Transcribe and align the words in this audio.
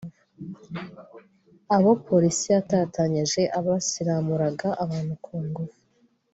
”Abo 1.75 1.91
polisi 2.07 2.45
yatatanyije 2.55 3.41
abasiramuraga 3.59 4.67
abantu 4.83 5.13
ku 5.23 5.33
ngufu 5.45 5.79